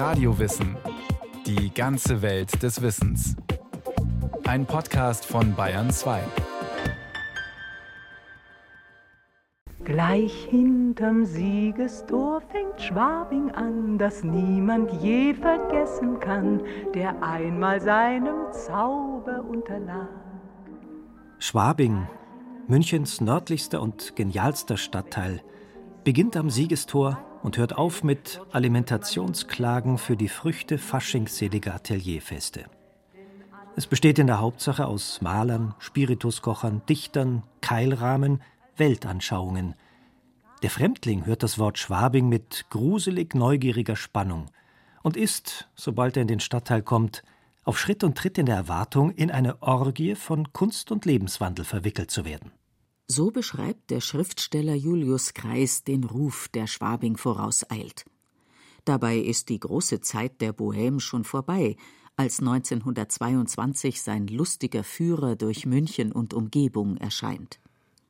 [0.00, 0.78] Radiowissen.
[1.44, 3.36] Die ganze Welt des Wissens.
[4.46, 6.22] Ein Podcast von Bayern 2.
[9.84, 16.62] Gleich hinterm Siegestor fängt Schwabing an, das niemand je vergessen kann,
[16.94, 20.08] der einmal seinem Zauber unterlag.
[21.40, 22.08] Schwabing,
[22.68, 25.42] Münchens nördlichster und genialster Stadtteil,
[26.04, 32.64] beginnt am Siegestor und hört auf mit Alimentationsklagen für die Früchte faschingsseliger Atelierfeste.
[33.76, 38.42] Es besteht in der Hauptsache aus Malern, Spirituskochern, Dichtern, Keilrahmen,
[38.76, 39.74] Weltanschauungen.
[40.62, 44.50] Der Fremdling hört das Wort Schwabing mit gruselig neugieriger Spannung
[45.02, 47.22] und ist, sobald er in den Stadtteil kommt,
[47.64, 52.10] auf Schritt und Tritt in der Erwartung, in eine Orgie von Kunst und Lebenswandel verwickelt
[52.10, 52.52] zu werden.
[53.12, 58.04] So beschreibt der Schriftsteller Julius Kreis den Ruf, der Schwabing vorauseilt.
[58.84, 61.74] Dabei ist die große Zeit der Bohème schon vorbei,
[62.14, 67.58] als 1922 sein lustiger Führer durch München und Umgebung erscheint.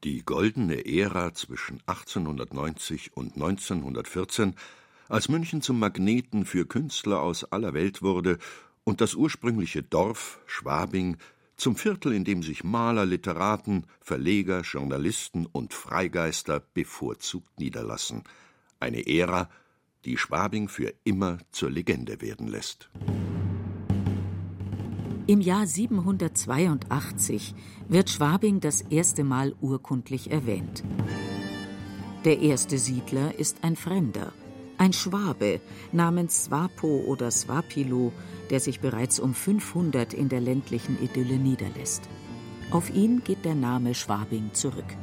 [0.04, 4.54] Die goldene Ära zwischen 1890 und 1914,
[5.08, 8.36] als München zum Magneten für Künstler aus aller Welt wurde
[8.84, 11.16] und das ursprüngliche Dorf Schwabing
[11.60, 18.24] zum Viertel, in dem sich Maler, Literaten, Verleger, Journalisten und Freigeister bevorzugt niederlassen.
[18.80, 19.50] Eine Ära,
[20.04, 22.90] die Schwabing für immer zur Legende werden lässt.
[25.26, 27.54] Im Jahr 782
[27.88, 30.82] wird Schwabing das erste Mal urkundlich erwähnt.
[32.24, 34.32] Der erste Siedler ist ein Fremder,
[34.80, 35.60] ein Schwabe
[35.92, 38.12] namens Swapo oder Swapilo,
[38.48, 42.08] der sich bereits um 500 in der ländlichen Idylle niederlässt.
[42.70, 44.96] Auf ihn geht der Name Schwabing zurück.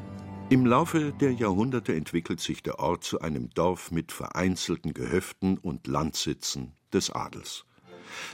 [0.50, 5.86] Im Laufe der Jahrhunderte entwickelt sich der Ort zu einem Dorf mit vereinzelten Gehöften und
[5.86, 7.66] Landsitzen des Adels.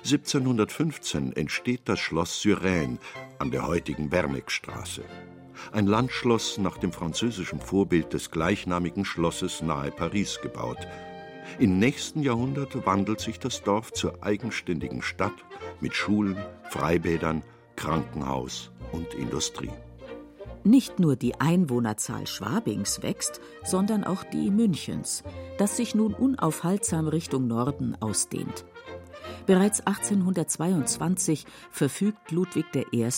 [0.03, 2.99] 1715 entsteht das Schloss Suresnes
[3.39, 5.03] an der heutigen Berneckstraße.
[5.71, 10.87] Ein Landschloss nach dem französischen Vorbild des gleichnamigen Schlosses nahe Paris gebaut,
[11.59, 15.33] im nächsten Jahrhundert wandelt sich das Dorf zur eigenständigen Stadt
[15.79, 16.37] mit Schulen,
[16.69, 17.43] Freibädern,
[17.75, 19.71] Krankenhaus und Industrie.
[20.63, 25.23] Nicht nur die Einwohnerzahl Schwabings wächst, sondern auch die Münchens,
[25.57, 28.65] das sich nun unaufhaltsam Richtung Norden ausdehnt.
[29.45, 33.09] Bereits 1822 verfügt Ludwig I.,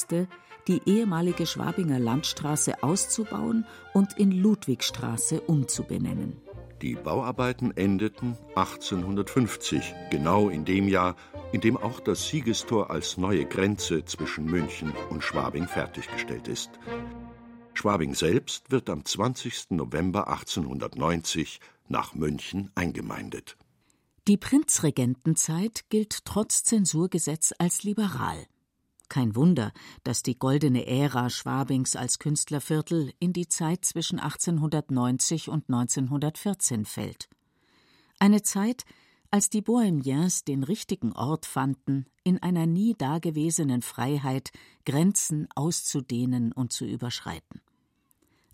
[0.68, 6.42] die ehemalige Schwabinger Landstraße auszubauen und in Ludwigstraße umzubenennen.
[6.86, 11.16] Die Bauarbeiten endeten 1850, genau in dem Jahr,
[11.52, 16.70] in dem auch das Siegestor als neue Grenze zwischen München und Schwabing fertiggestellt ist.
[17.74, 19.72] Schwabing selbst wird am 20.
[19.72, 23.58] November 1890 nach München eingemeindet.
[24.28, 28.46] Die Prinzregentenzeit gilt trotz Zensurgesetz als liberal.
[29.16, 29.72] Kein Wunder,
[30.04, 37.30] dass die goldene Ära Schwabings als Künstlerviertel in die Zeit zwischen 1890 und 1914 fällt.
[38.20, 38.84] Eine Zeit,
[39.32, 44.52] als die Bohemiens den richtigen Ort fanden, in einer nie dagewesenen Freiheit
[44.86, 47.62] Grenzen auszudehnen und zu überschreiten.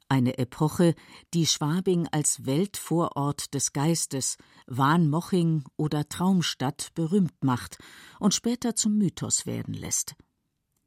[0.10, 0.94] Eine Epoche,
[1.34, 7.80] die Schwabing als Weltvorort des Geistes, Wahnmoching oder Traumstadt berühmt macht
[8.20, 10.16] und später zum Mythos werden lässt.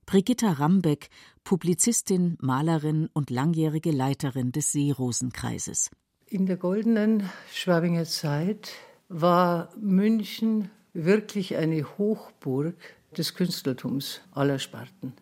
[0.06, 1.08] Brigitta Rambeck,
[1.44, 5.90] Publizistin, Malerin und langjährige Leiterin des Seerosenkreises.
[6.26, 8.72] In der goldenen Schwabinger Zeit
[9.08, 12.76] war München wirklich eine Hochburg
[13.16, 15.12] des Künstlertums aller Sparten.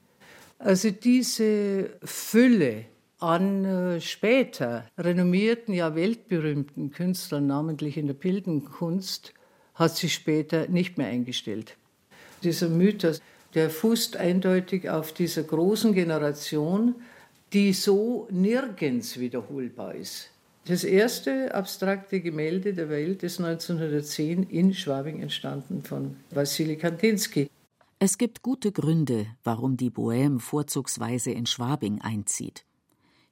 [0.59, 2.87] Also diese Fülle
[3.19, 9.35] an äh, später renommierten, ja weltberühmten Künstlern, namentlich in der Bildenkunst,
[9.75, 11.77] hat sich später nicht mehr eingestellt.
[12.43, 13.21] Dieser Mythos
[13.55, 16.95] der fußt eindeutig auf dieser großen Generation,
[17.53, 20.31] die so nirgends wiederholbar ist.
[20.65, 27.51] Das erste abstrakte Gemälde der Welt ist 1910 in Schwabing entstanden von Wassily Kandinsky.
[27.99, 32.65] Es gibt gute Gründe, warum die Bohème vorzugsweise in Schwabing einzieht.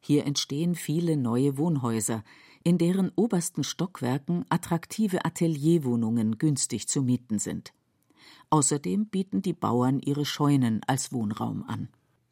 [0.00, 2.24] Hier entstehen viele neue Wohnhäuser,
[2.64, 7.72] in deren obersten Stockwerken attraktive Atelierwohnungen günstig zu mieten sind.
[8.50, 11.88] Außerdem bieten die Bauern ihre Scheunen als Wohnraum an.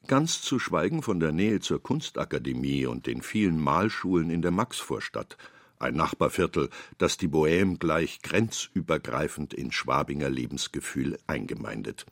[0.08, 5.36] Ganz zu schweigen von der Nähe zur Kunstakademie und den vielen Malschulen in der Maxvorstadt,
[5.78, 12.06] ein Nachbarviertel, das die Bohème gleich grenzübergreifend in Schwabinger Lebensgefühl eingemeindet.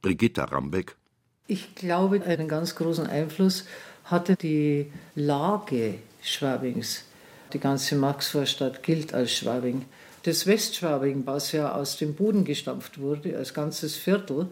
[0.00, 0.96] Brigitta Rambeck.
[1.46, 3.66] Ich glaube, einen ganz großen Einfluss
[4.04, 7.04] hatte die Lage Schwabings.
[7.52, 9.84] Die ganze Maxvorstadt gilt als Schwabing.
[10.24, 14.48] Das Westschwabing, was ja aus dem Boden gestampft wurde, als ganzes Viertel,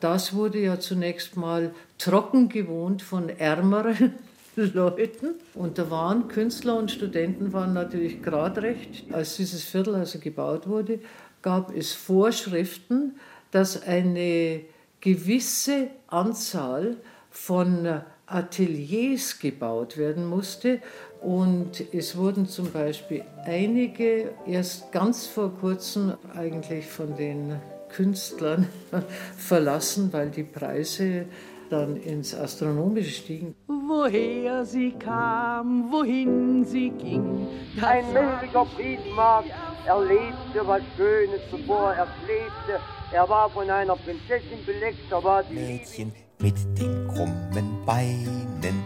[0.00, 4.14] das wurde ja zunächst mal trocken gewohnt von ärmeren
[4.56, 5.34] Leuten.
[5.54, 9.12] Und da waren Künstler und Studenten waren natürlich gerade recht.
[9.12, 11.00] Als dieses Viertel also gebaut wurde,
[11.42, 13.16] gab es Vorschriften,
[13.50, 14.62] dass eine
[15.00, 16.96] gewisse Anzahl
[17.30, 20.80] von Ateliers gebaut werden musste.
[21.20, 28.68] Und es wurden zum Beispiel einige erst ganz vor kurzem eigentlich von den Künstlern
[29.36, 31.26] verlassen, weil die Preise
[31.70, 33.54] dann ins Astronomische stiegen.
[33.66, 37.46] Woher sie kam, wohin sie ging.
[37.82, 39.50] Ein mächtiger Friedmarkt
[39.86, 42.80] erlebte was Schönes, bevor er lebte.
[43.12, 48.82] Er war von einer Prinzessin beleckt, da war die Mädchen mit den krummen Beinen,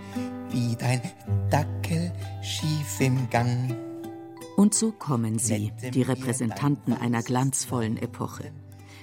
[0.51, 1.01] wie dein
[1.51, 2.13] Dackel
[2.43, 3.77] schief im Gang.
[4.57, 8.53] Und so kommen sie, die Repräsentanten einer glanzvollen Epoche.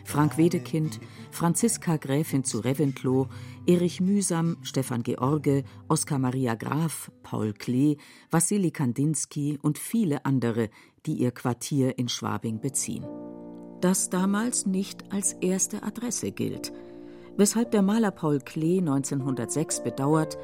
[0.05, 0.99] Frank Wedekind,
[1.29, 3.27] Franziska Gräfin zu Reventlow,
[3.67, 7.97] Erich Mühsam, Stefan George, Oskar Maria Graf, Paul Klee,
[8.31, 10.69] Wassili Kandinsky und viele andere,
[11.05, 13.05] die ihr Quartier in Schwabing beziehen.
[13.81, 16.73] Das damals nicht als erste Adresse gilt,
[17.39, 20.37] weshalb der Maler Paul Klee 1906 bedauert,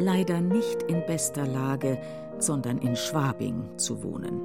[0.00, 1.96] leider nicht in bester Lage,
[2.40, 4.40] sondern in Schwabing zu wohnen.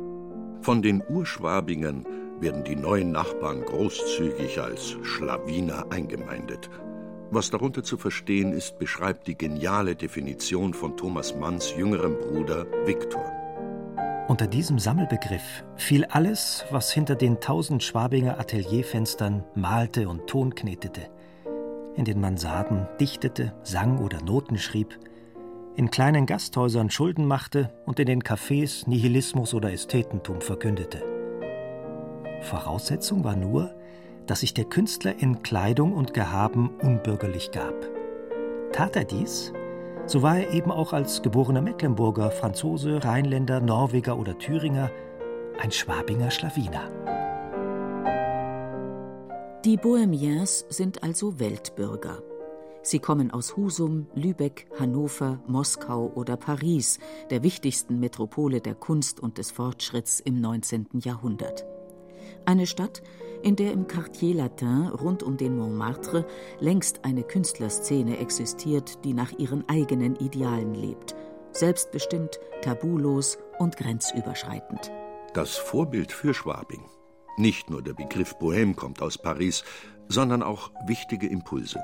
[0.62, 2.06] Von den Urschwabingern
[2.40, 6.70] werden die neuen Nachbarn großzügig als Schlawiner eingemeindet.
[7.32, 13.26] Was darunter zu verstehen ist, beschreibt die geniale Definition von Thomas Manns jüngerem Bruder Viktor.
[14.28, 21.10] Unter diesem Sammelbegriff fiel alles, was hinter den tausend Schwabinger Atelierfenstern malte und Ton knetete,
[21.96, 25.00] in den Mansarden dichtete, sang oder Noten schrieb,
[25.76, 31.04] in kleinen Gasthäusern Schulden machte und in den Cafés Nihilismus oder Ästhetentum verkündete.
[32.42, 33.76] Voraussetzung war nur,
[34.26, 37.74] dass sich der Künstler in Kleidung und Gehaben unbürgerlich gab.
[38.72, 39.54] Tat er dies,
[40.06, 44.92] so war er eben auch als geborener Mecklenburger, Franzose, Rheinländer, Norweger oder Thüringer
[45.62, 47.15] ein Schwabinger Schlawiner.
[49.66, 52.22] Die Bohemiens sind also Weltbürger.
[52.84, 57.00] Sie kommen aus Husum, Lübeck, Hannover, Moskau oder Paris,
[57.32, 60.86] der wichtigsten Metropole der Kunst und des Fortschritts im 19.
[61.00, 61.66] Jahrhundert.
[62.46, 63.02] Eine Stadt,
[63.42, 66.28] in der im Quartier Latin rund um den Montmartre
[66.60, 71.16] längst eine Künstlerszene existiert, die nach ihren eigenen Idealen lebt.
[71.54, 74.92] Selbstbestimmt, tabulos und grenzüberschreitend.
[75.34, 76.84] Das Vorbild für Schwabing.
[77.38, 79.64] Nicht nur der Begriff Bohème kommt aus Paris,
[80.08, 81.82] sondern auch wichtige Impulse.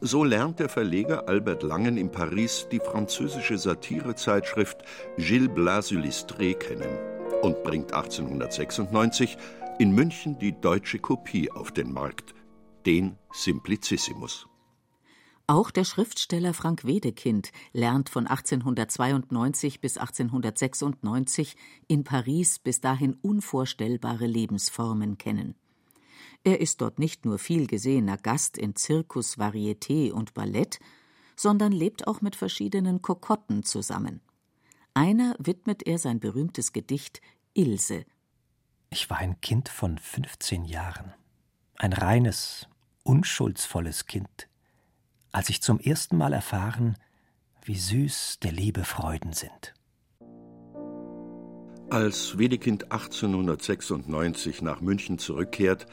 [0.00, 4.78] So lernt der Verleger Albert Langen in Paris die französische Satirezeitschrift
[5.16, 6.98] Gilles Blas Illustré kennen
[7.42, 9.36] und bringt 1896
[9.78, 12.34] in München die deutsche Kopie auf den Markt,
[12.86, 14.46] den Simplicissimus.
[15.46, 21.56] Auch der Schriftsteller Frank Wedekind lernt von 1892 bis 1896
[21.86, 25.54] in Paris bis dahin unvorstellbare Lebensformen kennen.
[26.44, 30.78] Er ist dort nicht nur viel gesehener Gast in Zirkus, Varieté und Ballett,
[31.36, 34.20] sondern lebt auch mit verschiedenen Kokotten zusammen.
[34.94, 37.20] Einer widmet er sein berühmtes Gedicht
[37.54, 38.04] Ilse,
[38.94, 41.14] ich war ein Kind von 15 Jahren,
[41.78, 42.68] ein reines,
[43.02, 44.46] unschuldsvolles Kind,
[45.34, 46.96] als ich zum ersten Mal erfahren,
[47.64, 49.74] wie süß der Liebe Freuden sind.
[51.90, 55.86] Als Wedekind 1896 nach München zurückkehrt,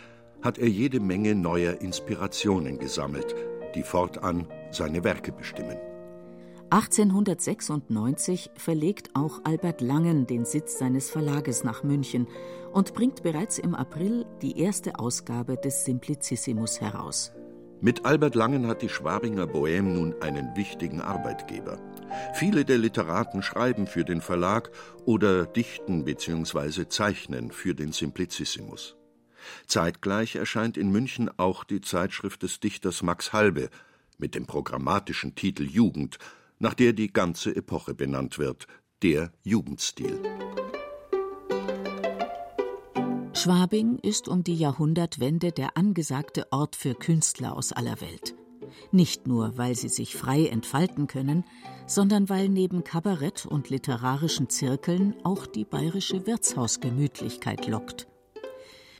[0.43, 3.35] hat er jede Menge neuer Inspirationen gesammelt,
[3.73, 5.77] die fortan seine Werke bestimmen.
[6.69, 12.27] 1896 verlegt auch Albert Langen den Sitz seines Verlages nach München
[12.71, 17.33] und bringt bereits im April die erste Ausgabe des Simplicissimus heraus.
[17.83, 21.79] Mit Albert Langen hat die Schwabinger Bohème nun einen wichtigen Arbeitgeber.
[22.35, 24.69] Viele der Literaten schreiben für den Verlag
[25.05, 26.87] oder dichten bzw.
[26.89, 28.97] zeichnen für den Simplicissimus.
[29.65, 33.71] Zeitgleich erscheint in München auch die Zeitschrift des Dichters Max Halbe
[34.19, 36.19] mit dem programmatischen Titel Jugend
[36.59, 38.67] nach der die ganze Epoche benannt wird,
[39.01, 40.19] der Jugendstil.
[43.41, 48.35] Schwabing ist um die Jahrhundertwende der angesagte Ort für Künstler aus aller Welt.
[48.91, 51.43] Nicht nur, weil sie sich frei entfalten können,
[51.87, 58.07] sondern weil neben Kabarett und literarischen Zirkeln auch die bayerische Wirtshausgemütlichkeit lockt.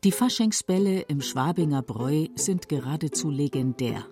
[0.04, 4.08] Die Faschingsbälle im Schwabinger Bräu sind geradezu legendär.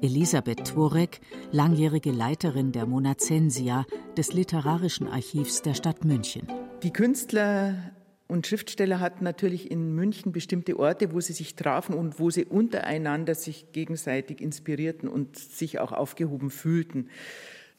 [0.00, 1.20] Elisabeth Tworek,
[1.52, 6.48] langjährige Leiterin der Monazensia des Literarischen Archivs der Stadt München.
[6.82, 7.91] Die Künstler
[8.32, 12.46] Und Schriftsteller hatten natürlich in München bestimmte Orte, wo sie sich trafen und wo sie
[12.46, 17.10] untereinander sich gegenseitig inspirierten und sich auch aufgehoben fühlten.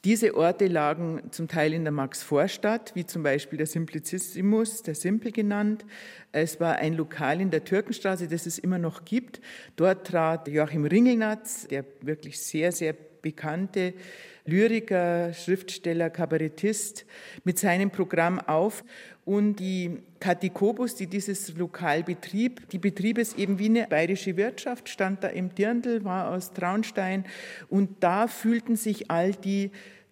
[0.04, 5.32] Diese Orte lagen zum Teil in der Max-Vorstadt, wie zum Beispiel der Simplicissimus, der Simpel
[5.32, 5.84] genannt.
[6.30, 9.40] Es war ein Lokal in der Türkenstraße, das es immer noch gibt.
[9.74, 13.92] Dort trat Joachim Ringelnatz, der wirklich sehr, sehr bekannte
[14.46, 17.06] Lyriker, Schriftsteller, Kabarettist,
[17.44, 18.84] mit seinem Programm auf.
[19.24, 24.88] Und die Katikobus, die dieses Lokal betrieb, die betrieb es eben wie eine bayerische Wirtschaft,
[24.88, 27.24] stand da im Dirndl, war aus Traunstein.
[27.70, 29.70] Und da fühlten sich all die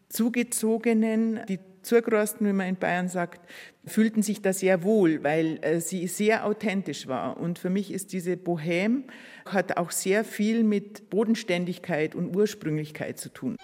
[0.08, 3.40] Zugezogenen, die Zurgrosten, wie man in Bayern sagt,
[3.84, 7.38] fühlten sich da sehr wohl, weil äh, sie sehr authentisch war.
[7.38, 9.02] Und für mich ist diese Bohème,
[9.44, 13.56] hat auch sehr viel mit Bodenständigkeit und Ursprünglichkeit zu tun.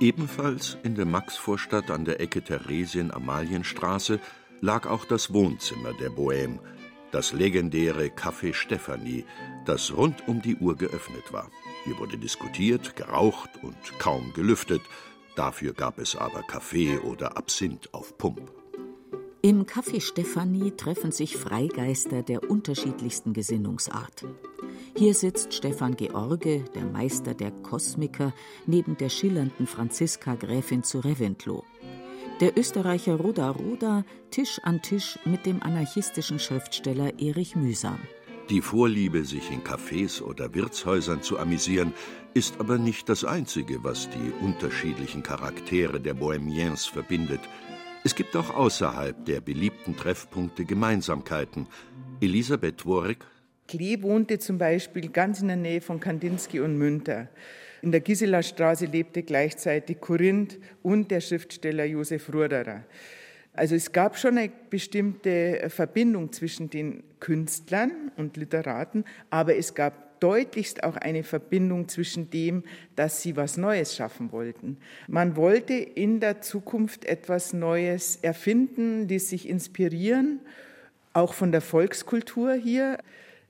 [0.00, 4.20] Ebenfalls in der Maxvorstadt an der Ecke Theresien-Amalienstraße
[4.60, 6.60] lag auch das Wohnzimmer der Bohème,
[7.10, 9.24] das legendäre Café Stephanie,
[9.64, 11.50] das rund um die Uhr geöffnet war.
[11.84, 14.82] Hier wurde diskutiert, geraucht und kaum gelüftet.
[15.36, 18.52] Dafür gab es aber Kaffee oder Absinth auf Pump.
[19.40, 24.24] Im Café Stephanie treffen sich Freigeister der unterschiedlichsten Gesinnungsart.
[24.96, 28.34] Hier sitzt Stefan George, der Meister der Kosmiker,
[28.66, 31.62] neben der schillernden Franziska Gräfin zu Reventlow.
[32.40, 38.00] Der Österreicher Roda Roda Tisch an Tisch mit dem anarchistischen Schriftsteller Erich Mühsam.
[38.50, 41.94] Die Vorliebe, sich in Cafés oder Wirtshäusern zu amüsieren,
[42.34, 47.40] ist aber nicht das Einzige, was die unterschiedlichen Charaktere der Bohemiens verbindet.
[48.04, 51.66] Es gibt auch außerhalb der beliebten Treffpunkte Gemeinsamkeiten.
[52.20, 53.18] Elisabeth Dworik
[53.66, 57.28] Klee wohnte zum Beispiel ganz in der Nähe von Kandinsky und Münter.
[57.82, 62.84] In der Gisela Straße lebte gleichzeitig Korinth und der Schriftsteller Josef Ruderer.
[63.52, 70.07] Also es gab schon eine bestimmte Verbindung zwischen den Künstlern und Literaten, aber es gab
[70.20, 72.64] deutlichst auch eine Verbindung zwischen dem,
[72.96, 74.78] dass sie was Neues schaffen wollten.
[75.06, 80.40] Man wollte in der Zukunft etwas Neues erfinden, ließ sich inspirieren,
[81.12, 82.98] auch von der Volkskultur hier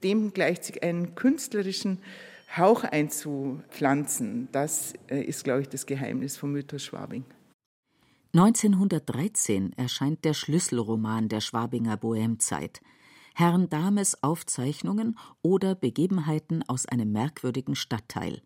[0.03, 1.99] dem gleich sich einen künstlerischen
[2.57, 4.49] Hauch einzupflanzen.
[4.53, 7.25] Das äh, ist, glaube ich, das Geheimnis vom Mythos Schwabing.
[8.35, 12.81] 1913 erscheint der Schlüsselroman der Schwabinger Bohemzeit,
[13.39, 18.43] Herrn Dames Aufzeichnungen oder Begebenheiten aus einem merkwürdigen Stadtteil.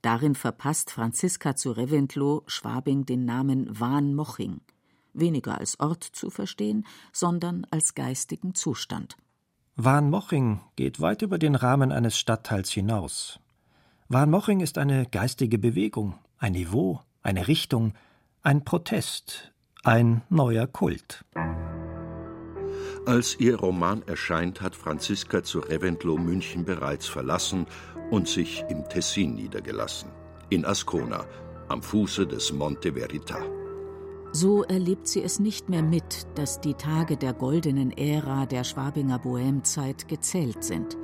[0.00, 4.60] Darin verpasst Franziska zu Reventlow Schwabing den Namen Wahn Moching,
[5.12, 9.16] weniger als Ort zu verstehen, sondern als geistigen Zustand.
[9.76, 13.38] Warnmoching geht weit über den Rahmen eines Stadtteils hinaus.
[14.08, 17.94] Warnmoching ist eine geistige Bewegung, ein Niveau, eine Richtung,
[18.42, 19.52] ein Protest,
[19.84, 21.24] ein neuer Kult.
[23.04, 27.66] Als ihr Roman erscheint, hat Franziska zu Reventlow München bereits verlassen
[28.12, 30.08] und sich im Tessin niedergelassen,
[30.50, 31.26] in Ascona,
[31.68, 33.42] am Fuße des Monte Verità.
[34.30, 39.18] So erlebt sie es nicht mehr mit, dass die Tage der goldenen Ära der Schwabinger
[39.18, 40.96] Bohemzeit gezählt sind.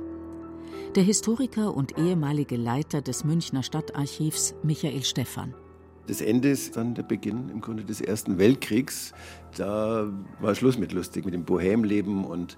[0.95, 5.53] Der Historiker und ehemalige Leiter des Münchner Stadtarchivs Michael Stephan.
[6.09, 9.13] Das Ende ist dann der Beginn im Grunde des Ersten Weltkriegs.
[9.55, 10.07] Da
[10.39, 12.57] war Schluss mit lustig, mit dem Bohemleben und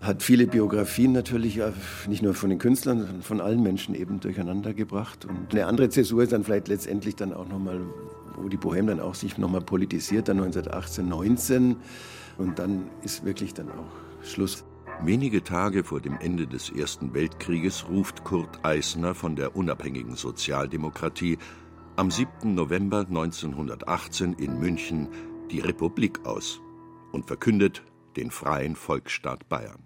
[0.00, 1.60] hat viele Biografien natürlich,
[2.08, 5.26] nicht nur von den Künstlern, sondern von allen Menschen eben durcheinander gebracht.
[5.26, 7.82] Und eine andere Zäsur ist dann vielleicht letztendlich dann auch nochmal,
[8.38, 11.76] wo die Bohème dann auch sich nochmal politisiert, dann 1918, 19.
[12.38, 14.64] Und dann ist wirklich dann auch Schluss.
[15.02, 21.36] Wenige Tage vor dem Ende des Ersten Weltkrieges ruft Kurt Eisner von der unabhängigen Sozialdemokratie
[21.96, 22.54] am 7.
[22.54, 25.08] November 1918 in München
[25.50, 26.60] die Republik aus
[27.12, 27.82] und verkündet
[28.16, 29.82] den freien Volksstaat Bayern.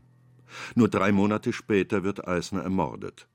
[0.74, 3.28] Nur drei Monate später wird Eisner ermordet.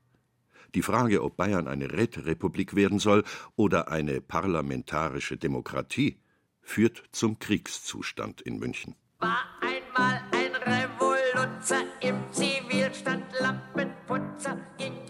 [0.74, 3.22] Die Frage, ob Bayern eine Räterepublik werden soll
[3.54, 6.18] oder eine parlamentarische Demokratie,
[6.60, 8.96] führt zum Kriegszustand in München.
[9.20, 14.58] War einmal ein Revoluzer im Zivilstand Lampenputzer.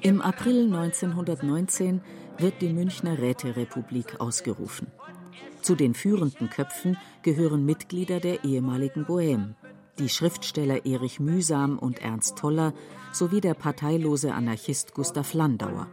[0.02, 2.02] Im April 1919
[2.38, 4.88] wird die Münchner Räterepublik ausgerufen.
[5.62, 9.54] Zu den führenden Köpfen gehören Mitglieder der ehemaligen Bohème,
[9.98, 12.74] die Schriftsteller Erich Mühsam und Ernst Toller
[13.12, 15.86] sowie der parteilose Anarchist Gustav Landauer.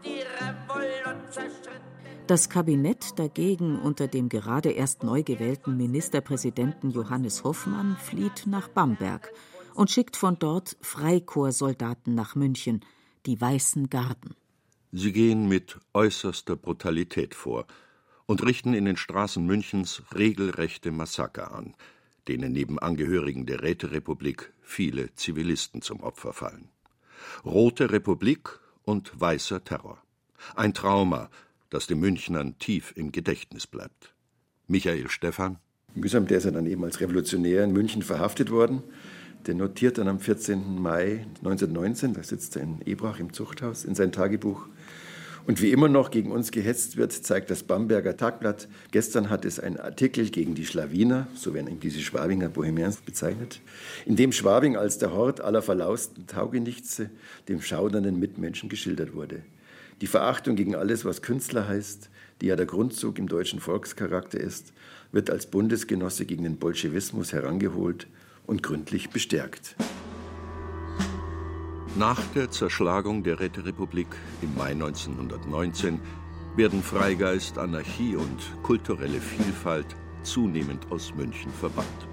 [2.27, 9.31] Das Kabinett dagegen unter dem gerade erst neu gewählten Ministerpräsidenten Johannes Hoffmann flieht nach Bamberg
[9.74, 12.81] und schickt von dort Freikorpssoldaten nach München,
[13.25, 14.36] die Weißen Garden.
[14.91, 17.65] Sie gehen mit äußerster Brutalität vor
[18.25, 21.75] und richten in den Straßen Münchens regelrechte Massaker an.
[22.27, 26.69] denen neben Angehörigen der Räterepublik viele Zivilisten zum Opfer fallen.
[27.45, 30.01] Rote Republik und weißer Terror.
[30.55, 31.29] Ein Trauma,
[31.69, 34.13] das den Münchnern tief im Gedächtnis bleibt.
[34.67, 35.57] Michael Stephan.
[35.93, 38.81] Mühsam, der ist ja dann eben als Revolutionär in München verhaftet worden.
[39.45, 40.79] Der notiert dann am 14.
[40.79, 44.67] Mai 1919, da sitzt er in Ebrach im Zuchthaus, in sein Tagebuch.
[45.48, 48.67] Und wie immer noch gegen uns gehetzt wird, zeigt das Bamberger Tagblatt.
[48.91, 53.60] Gestern hat es einen Artikel gegen die Schlawiner, so werden eben diese Schwabinger Bohemians bezeichnet,
[54.05, 57.10] in dem Schwabing als der Hort aller verlausten Taugenichtse
[57.50, 59.41] dem schaudernden Mitmenschen geschildert wurde.
[60.01, 62.10] Die Verachtung gegen alles, was Künstler heißt,
[62.41, 64.74] die ja der Grundzug im deutschen Volkscharakter ist,
[65.12, 68.07] wird als Bundesgenosse gegen den Bolschewismus herangeholt
[68.48, 69.75] und gründlich bestärkt.
[71.98, 74.07] Nach der Zerschlagung der Räterepublik
[74.41, 76.00] im Mai 1919
[76.55, 79.88] werden Freigeist, Anarchie und kulturelle Vielfalt
[80.24, 82.07] zunehmend aus München verbannt.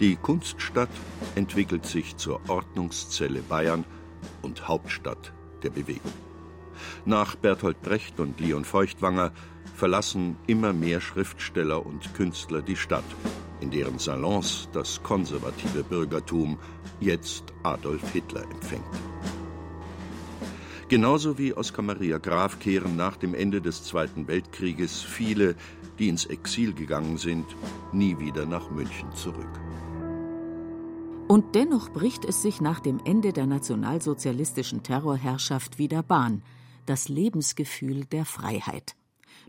[0.00, 0.88] Die Kunststadt
[1.34, 3.84] entwickelt sich zur Ordnungszelle Bayern
[4.40, 6.12] und Hauptstadt der Bewegung.
[7.04, 9.32] Nach Bertolt Brecht und Leon Feuchtwanger
[9.74, 13.04] verlassen immer mehr Schriftsteller und Künstler die Stadt,
[13.60, 16.58] in deren Salons das konservative Bürgertum
[17.00, 18.84] jetzt Adolf Hitler empfängt.
[20.88, 25.56] Genauso wie Oskar Maria Graf kehren nach dem Ende des Zweiten Weltkrieges viele,
[25.98, 27.44] die ins Exil gegangen sind,
[27.92, 29.60] nie wieder nach München zurück.
[31.28, 36.42] Und dennoch bricht es sich nach dem Ende der nationalsozialistischen Terrorherrschaft wieder Bahn,
[36.86, 38.94] das Lebensgefühl der Freiheit,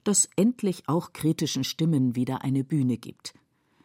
[0.04, 3.36] das endlich auch kritischen Stimmen wieder eine Bühne gibt.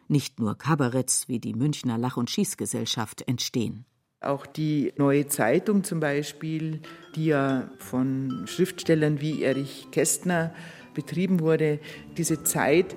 [0.07, 3.85] Nicht nur Kabaretts wie die Münchner Lach- und Schießgesellschaft entstehen.
[4.21, 6.81] Auch die Neue Zeitung zum Beispiel,
[7.15, 10.53] die ja von Schriftstellern wie Erich Kästner
[10.93, 11.79] betrieben wurde,
[12.17, 12.95] diese Zeit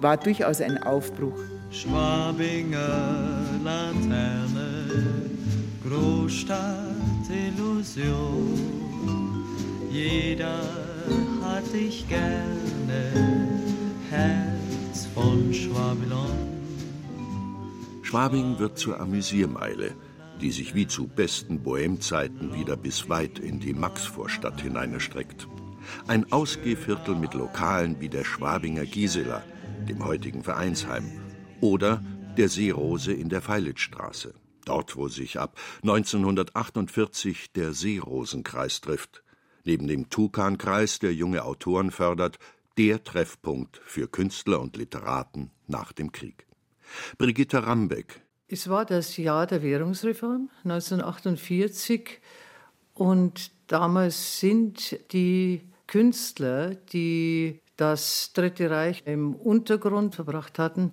[0.00, 1.38] war durchaus ein Aufbruch.
[1.70, 5.30] Schwabinger Laterne,
[5.86, 6.90] Großstadt
[7.30, 8.58] Illusion.
[9.90, 10.60] Jeder
[11.42, 13.29] hat dich gerne,
[18.10, 19.94] Schwabing wird zur Amüsiermeile,
[20.40, 25.46] die sich wie zu besten Bohemzeiten wieder bis weit in die Maxvorstadt hineinerstreckt.
[26.08, 29.44] Ein Ausgehviertel mit Lokalen wie der Schwabinger Gisela,
[29.88, 31.04] dem heutigen Vereinsheim,
[31.60, 32.02] oder
[32.36, 39.22] der Seerose in der Feilitzstraße, dort wo sich ab 1948 der Seerosenkreis trifft,
[39.64, 42.40] neben dem Tukankreis, der junge Autoren fördert,
[42.76, 46.49] der Treffpunkt für Künstler und Literaten nach dem Krieg.
[47.18, 48.20] Brigitte Rambeck.
[48.48, 52.20] Es war das Jahr der Währungsreform 1948
[52.94, 60.92] und damals sind die Künstler, die das Dritte Reich im Untergrund verbracht hatten,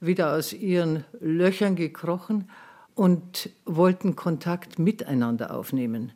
[0.00, 2.50] wieder aus ihren Löchern gekrochen
[2.94, 6.12] und wollten Kontakt miteinander aufnehmen.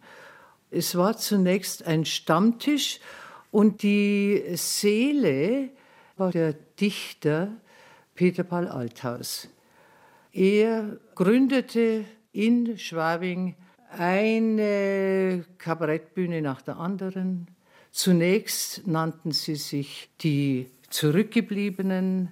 [0.70, 3.00] Es war zunächst ein Stammtisch
[3.50, 5.70] und die Seele
[6.16, 7.48] war der Dichter
[8.22, 9.48] Peter Paul Althaus.
[10.32, 13.56] Er gründete in Schwabing
[13.90, 17.48] eine Kabarettbühne nach der anderen.
[17.90, 22.30] Zunächst nannten sie sich die Zurückgebliebenen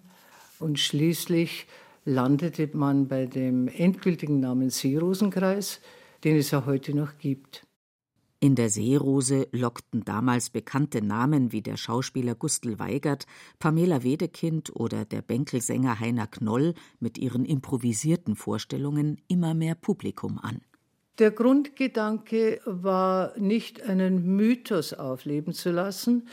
[0.61, 1.67] und schließlich
[2.05, 5.81] landete man bei dem endgültigen Namen Seerosenkreis,
[6.23, 7.67] den es ja heute noch gibt.
[8.43, 13.27] In der Seerose lockten damals bekannte Namen wie der Schauspieler Gustl Weigert,
[13.59, 20.63] Pamela Wedekind oder der Bänkelsänger Heiner Knoll mit ihren improvisierten Vorstellungen immer mehr Publikum an.
[21.19, 26.27] Der Grundgedanke war nicht einen Mythos aufleben zu lassen,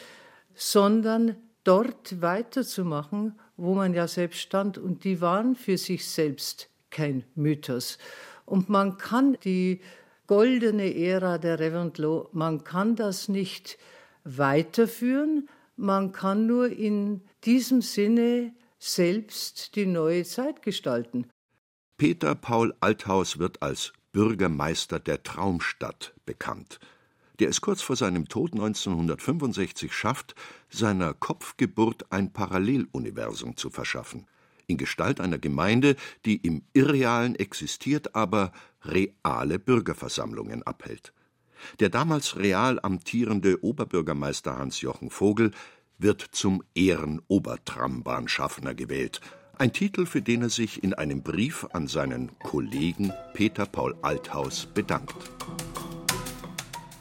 [0.55, 4.77] sondern dort weiterzumachen, wo man ja selbst stand.
[4.77, 7.97] Und die waren für sich selbst kein Mythos.
[8.45, 9.81] Und man kann die
[10.27, 13.77] goldene Ära der Reventlow, man kann das nicht
[14.23, 21.27] weiterführen, man kann nur in diesem Sinne selbst die neue Zeit gestalten.
[21.97, 26.79] Peter Paul Althaus wird als Bürgermeister der Traumstadt bekannt,
[27.39, 30.35] der es kurz vor seinem Tod 1965 schafft,
[30.69, 34.27] seiner Kopfgeburt ein Paralleluniversum zu verschaffen
[34.67, 38.51] in Gestalt einer Gemeinde, die im Irrealen existiert, aber
[38.83, 41.13] reale Bürgerversammlungen abhält.
[41.79, 45.51] Der damals real amtierende Oberbürgermeister Hans-Jochen Vogel
[45.97, 49.21] wird zum Ehrenobertrambahnschaffner gewählt,
[49.57, 54.67] ein Titel, für den er sich in einem Brief an seinen Kollegen Peter Paul Althaus
[54.67, 55.15] bedankt.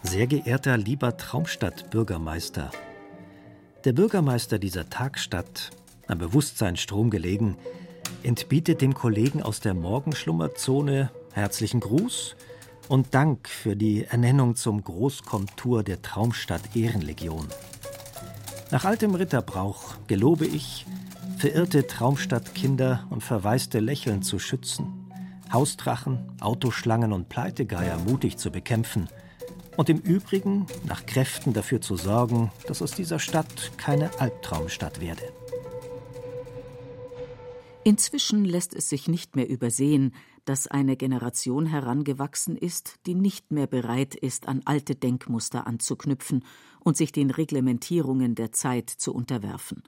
[0.03, 2.71] Sehr geehrter lieber Traumstadt-Bürgermeister,
[3.85, 5.71] der Bürgermeister dieser Tagstadt
[6.07, 7.57] am Bewusstseinsstrom gelegen,
[8.23, 12.37] entbietet dem Kollegen aus der Morgenschlummerzone herzlichen Gruß
[12.89, 17.47] und Dank für die Ernennung zum Großkomtur der Traumstadt Ehrenlegion.
[18.71, 20.87] Nach altem Ritterbrauch gelobe ich,
[21.39, 25.11] verirrte Traumstadtkinder und verwaiste Lächeln zu schützen,
[25.53, 29.09] Hausdrachen, Autoschlangen und Pleitegeier mutig zu bekämpfen
[29.77, 35.23] und im Übrigen nach Kräften dafür zu sorgen, dass aus dieser Stadt keine Albtraumstadt werde.
[37.87, 40.13] Inzwischen lässt es sich nicht mehr übersehen,
[40.45, 46.45] dass eine Generation herangewachsen ist, die nicht mehr bereit ist, an alte Denkmuster anzuknüpfen
[46.81, 49.85] und sich den Reglementierungen der Zeit zu unterwerfen.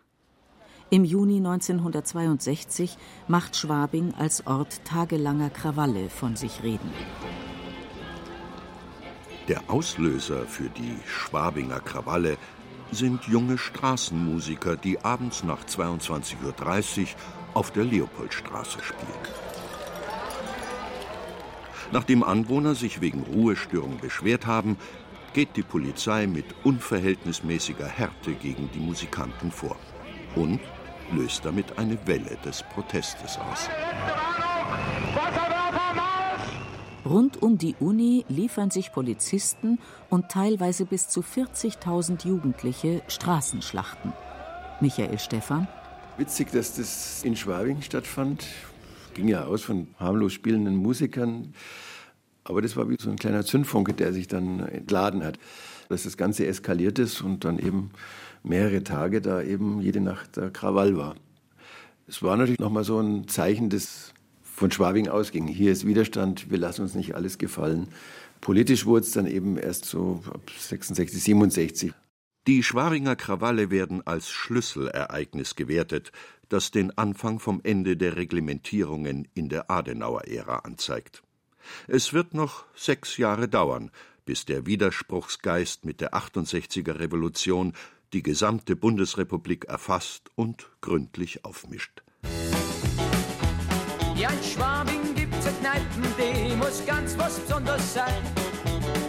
[0.91, 6.93] Im Juni 1962 macht Schwabing als Ort tagelanger Krawalle von sich reden.
[9.49, 12.39] Der Auslöser für die Schwabinger Krawalle
[12.93, 17.07] sind junge Straßenmusiker, die abends nach 22.30 Uhr
[17.59, 19.25] auf der Leopoldstraße spielen.
[21.91, 24.77] Nachdem Anwohner sich wegen Ruhestörung beschwert haben,
[25.33, 29.75] geht die Polizei mit unverhältnismäßiger Härte gegen die Musikanten vor
[30.37, 30.61] und
[31.11, 33.69] löst damit eine Welle des Protestes aus.
[37.05, 44.13] Rund um die Uni liefern sich Polizisten und teilweise bis zu 40.000 Jugendliche Straßenschlachten.
[44.81, 45.67] Michael Stephan.
[46.19, 48.45] Witzig, dass das in Schwabing stattfand.
[49.15, 51.55] Ging ja aus von harmlos spielenden Musikern.
[52.43, 55.39] Aber das war wie so ein kleiner Zündfunke, der sich dann entladen hat.
[55.89, 57.93] Dass das Ganze eskaliert ist und dann eben
[58.43, 61.15] mehrere Tage da eben jede Nacht der Krawall war.
[62.09, 65.47] Es war natürlich nochmal so ein Zeichen, das von Schwabing ausging.
[65.47, 67.87] Hier ist Widerstand, wir lassen uns nicht alles gefallen.
[68.41, 71.95] Politisch wurde es dann eben erst so ab 66, 67.
[72.49, 76.13] Die Schwabinger Krawalle werden als Schlüsselereignis gewertet,
[76.49, 81.23] das den Anfang vom Ende der Reglementierungen in der Adenauer-Ära anzeigt.
[81.89, 83.91] Es wird noch sechs Jahre dauern,
[84.25, 87.75] bis der Widerspruchsgeist mit der 68er Revolution
[88.15, 92.03] die gesamte Bundesrepublik erfasst und gründlich aufmischt.
[94.17, 98.23] Ja, in Schwabing gibt's Kneipen, die muss ganz was Besonderes sein.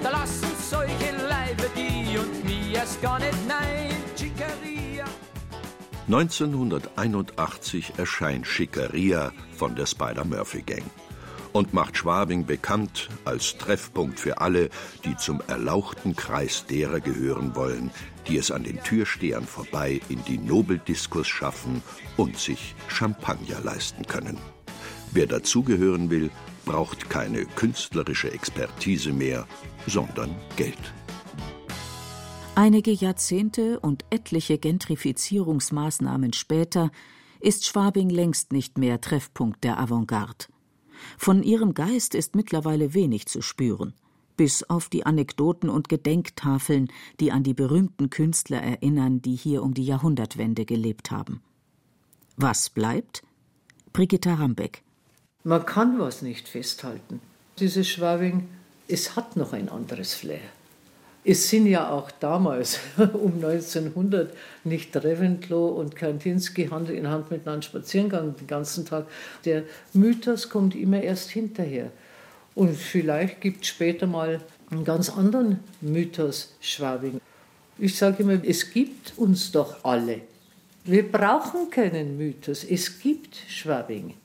[0.03, 1.28] Da lassen solche
[6.07, 10.83] 1981 erscheint Schickeria von der Spider-Murphy-Gang
[11.51, 14.69] und macht Schwabing bekannt als Treffpunkt für alle,
[15.03, 17.91] die zum erlauchten Kreis derer gehören wollen,
[18.29, 21.83] die es an den Türstehern vorbei in die Nobeldiskos schaffen
[22.15, 24.37] und sich Champagner leisten können.
[25.11, 26.31] Wer dazugehören will,
[26.63, 29.45] braucht keine künstlerische Expertise mehr,
[29.85, 30.93] sondern Geld.
[32.61, 36.91] Einige Jahrzehnte und etliche Gentrifizierungsmaßnahmen später
[37.39, 40.47] ist Schwabing längst nicht mehr Treffpunkt der Avantgarde.
[41.17, 43.93] Von ihrem Geist ist mittlerweile wenig zu spüren,
[44.35, 46.91] bis auf die Anekdoten und Gedenktafeln,
[47.21, 51.41] die an die berühmten Künstler erinnern, die hier um die Jahrhundertwende gelebt haben.
[52.35, 53.23] Was bleibt?
[53.93, 54.83] Brigitta Rambeck.
[55.45, 57.21] Man kann was nicht festhalten.
[57.57, 58.49] Dieses Schwabing,
[58.89, 60.41] es hat noch ein anderes Flair.
[61.23, 67.61] Es sind ja auch damals, um 1900, nicht Reventlow und Kandinsky Hand in Hand miteinander
[67.61, 69.05] spazieren gegangen den ganzen Tag.
[69.45, 71.91] Der Mythos kommt immer erst hinterher.
[72.55, 77.21] Und vielleicht gibt es später mal einen ganz anderen Mythos Schwabing.
[77.77, 80.21] Ich sage immer, es gibt uns doch alle.
[80.83, 82.63] Wir brauchen keinen Mythos.
[82.63, 84.15] Es gibt Schwabing.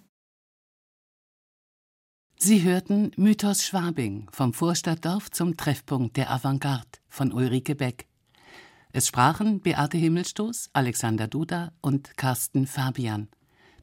[2.47, 8.07] Sie hörten Mythos Schwabing vom Vorstadtdorf zum Treffpunkt der Avantgarde von Ulrike Beck.
[8.93, 13.31] Es sprachen Beate Himmelstoß, Alexander Duda und Carsten Fabian.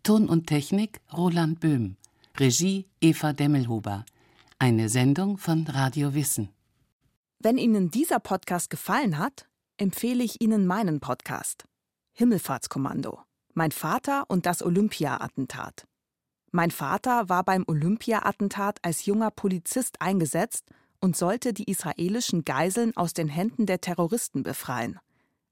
[0.04, 1.98] Ton und Technik Roland Böhm.
[2.38, 4.06] Regie Eva Demmelhuber.
[4.60, 6.50] Eine Sendung von Radio Wissen.
[7.40, 9.48] Wenn Ihnen dieser Podcast gefallen hat,
[9.78, 11.66] empfehle ich Ihnen meinen Podcast.
[12.14, 13.24] Himmelfahrtskommando.
[13.56, 15.88] Mein Vater und das Olympia-Attentat.
[16.52, 20.66] Mein Vater war beim Olympia-Attentat als junger Polizist eingesetzt
[21.00, 25.00] und sollte die israelischen Geiseln aus den Händen der Terroristen befreien.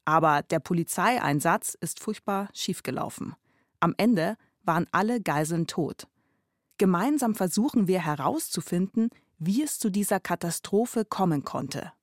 [0.03, 3.35] Aber der Polizeieinsatz ist furchtbar schiefgelaufen.
[3.79, 6.07] Am Ende waren alle Geiseln tot.
[6.77, 11.93] Gemeinsam versuchen wir herauszufinden, wie es zu dieser Katastrophe kommen konnte.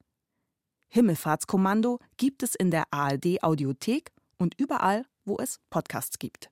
[0.89, 6.51] Himmelfahrtskommando gibt es in der ARD Audiothek und überall, wo es Podcasts gibt.